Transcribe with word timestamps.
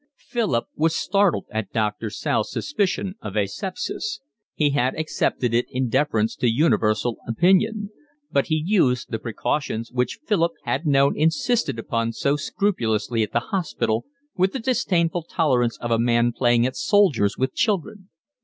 Philip 0.17 0.65
was 0.75 0.95
startled 0.95 1.45
at 1.51 1.71
Doctor 1.71 2.09
South's 2.09 2.51
suspicion 2.51 3.13
of 3.21 3.37
asepsis; 3.37 4.19
he 4.55 4.71
had 4.71 4.95
accepted 4.95 5.53
it 5.53 5.67
in 5.69 5.89
deference 5.89 6.35
to 6.37 6.49
universal 6.49 7.19
opinion; 7.27 7.91
but 8.31 8.47
he 8.47 8.59
used 8.65 9.11
the 9.11 9.19
precautions 9.19 9.91
which 9.91 10.17
Philip 10.25 10.53
had 10.63 10.87
known 10.87 11.15
insisted 11.15 11.77
upon 11.77 12.13
so 12.13 12.35
scrupulously 12.35 13.21
at 13.21 13.31
the 13.31 13.41
hospital 13.51 14.07
with 14.35 14.53
the 14.53 14.59
disdainful 14.59 15.21
tolerance 15.21 15.77
of 15.77 15.91
a 15.91 15.99
man 15.99 16.31
playing 16.31 16.65
at 16.65 16.75
soldiers 16.75 17.37
with 17.37 17.53
children. 17.53 18.09